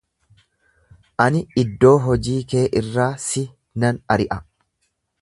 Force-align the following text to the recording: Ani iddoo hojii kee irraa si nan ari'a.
Ani 1.25 1.43
iddoo 1.65 1.93
hojii 2.07 2.39
kee 2.55 2.65
irraa 2.83 3.09
si 3.29 3.47
nan 3.85 4.05
ari'a. 4.17 4.43